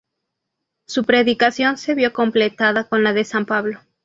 [0.87, 3.81] Su predicación se vio completada con la de San Pablo.